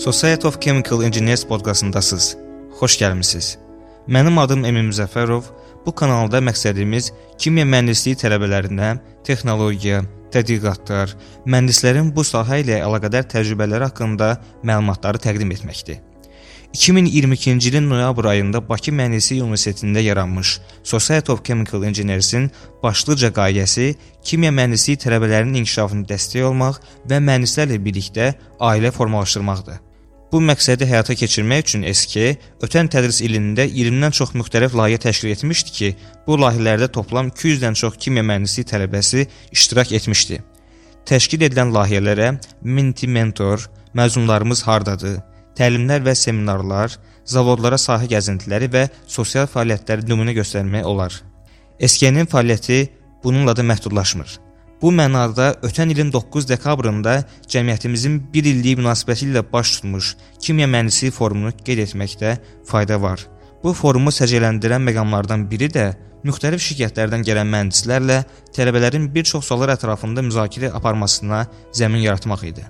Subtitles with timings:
[0.00, 2.36] Society of Chemical Engineers podkastındasınız.
[2.80, 3.58] Xoş gəlmisiniz.
[4.08, 5.42] Mənim adım Emin Müzəffərov.
[5.86, 8.94] Bu kanalda məqsədimiz kimya mühəndisliyi tələbələrinə
[9.28, 9.98] texnologiya,
[10.32, 11.12] tədqiqatlar,
[11.44, 14.30] mühəndislərin bu sahə ilə əlaqədar təcrübələri haqqında
[14.70, 16.00] məlumatları təqdim etməkdir.
[16.72, 22.48] 2022-ci ilin noyabr ayında Bakı Mühəndislik Universitetində yaranmış Society of Chemical Engineers-in
[22.82, 23.90] başlıca qayəsi
[24.24, 28.32] kimya mühəndisliyi tələbələrinin inkişafına dəstək olmaq və mühəndislərlə birlikdə
[28.72, 29.89] ailə formalaşdırmaqdır.
[30.30, 35.72] Bu məqsədi həyata keçirmək üçün SK ötən tədris ilində 20-dən çox müxtəlif layihə təşkil etmişdi
[35.74, 35.88] ki,
[36.26, 40.38] bu layihələrdə toplam 200-dən çox kimya mühəndisliyi tələbəsi iştirak etmişdi.
[41.10, 42.28] Təşkil edilən layihələrə
[42.62, 43.66] Minty Mentor,
[43.98, 45.18] məzunlarımız hardadır,
[45.58, 46.94] təlimlər və seminarlar,
[47.26, 51.16] zavodlara sahə gəzintiləri və sosial fəaliyyətləri nümunə göstərmək olar.
[51.82, 52.84] SK-nin fəaliyyəti
[53.24, 54.38] bununla da məhdudlaşmır.
[54.82, 57.18] Bu mənada ötən ilin 9 dekabrında
[57.52, 62.36] cəmiyyətimizin 1 illiyi münasibəti ilə baş tutmuş Kimya Mühəndisliyi forumunu qeyd etməkdə
[62.70, 63.26] fayda var.
[63.62, 65.90] Bu forumu səciyyələndirən məqamlardan biri də
[66.24, 68.22] müxtəlif şirkətlərdən gələn mühəndislərlə
[68.56, 71.42] tələbələrin bir çox suallar ətrafında müzakirə aparmasına
[71.76, 72.64] zəmin yaratmaq idi.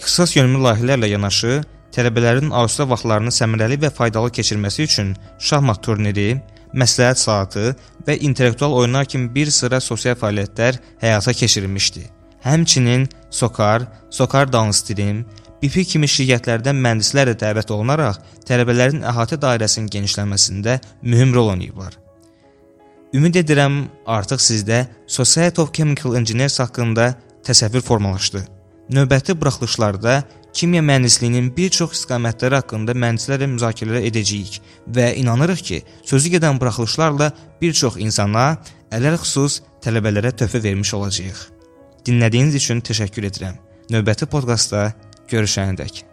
[0.00, 1.60] İxtisas yönümlü layihələrlə yanaşı,
[1.92, 6.40] tələbələrin arzuda vaxtlarını səmərəli və faydalı keçirməsi üçün şahmat turniri,
[6.74, 7.66] məsləhət saatı
[8.06, 12.04] və intellektual oyunlar kimi bir sıra sosial fəaliyyətlər həyata keçirilmişdi.
[12.44, 15.24] Həmçinin Sokar, Sokar Downstream,
[15.60, 21.98] BP kimi şirkətlərdən mühəndislər də dəvət olunaraq tələbələrin əhatə dairəsinin genişlənməsində mühüm rol oynayıblar.
[23.12, 27.12] Ümid edirəm artıq sizdə Society of Chemical Engineers haqqında
[27.44, 28.44] təsəvvür formalaşdı.
[28.90, 34.60] Növbəti buraxılışlarda kimya mühəndisliyinin bir çox istiqamətləri haqqında mühəndislərlə müzakirələr edəcəyik
[34.96, 37.30] və inanırıq ki, sözü gedən buraxılışlarla
[37.62, 38.58] bir çox insana,
[38.90, 41.40] ələlxüsus tələbələrə töhfə vermiş olacağıq.
[42.06, 43.58] Dinlədiyiniz üçün təşəkkür edirəm.
[43.90, 44.92] Növbəti podkastda
[45.30, 46.09] görüşənədək